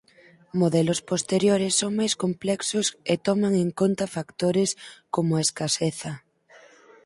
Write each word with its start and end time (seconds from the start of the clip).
Modelos 0.61 0.99
posteriores 1.11 1.73
son 1.81 1.91
máis 1.99 2.13
complexos 2.23 2.87
e 3.11 3.15
toman 3.27 3.53
en 3.63 3.69
conta 3.79 4.05
factores 4.15 4.69
como 5.15 5.31
a 5.35 5.43
escaseza. 5.47 6.11